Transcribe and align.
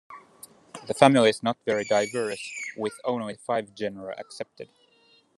The 0.87 0.95
family 0.95 1.29
is 1.29 1.43
not 1.43 1.59
very 1.63 1.83
diverse, 1.83 2.51
with 2.75 2.99
only 3.05 3.35
five 3.35 3.75
genera 3.75 4.15
accepted. 4.17 4.67